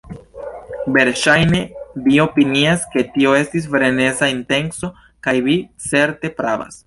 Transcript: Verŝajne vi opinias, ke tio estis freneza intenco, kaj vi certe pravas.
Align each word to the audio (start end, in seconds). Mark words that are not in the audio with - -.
Verŝajne 0.95 1.59
vi 2.07 2.17
opinias, 2.23 2.87
ke 2.95 3.05
tio 3.17 3.35
estis 3.43 3.69
freneza 3.75 4.33
intenco, 4.37 4.93
kaj 5.27 5.39
vi 5.49 5.61
certe 5.91 6.37
pravas. 6.41 6.79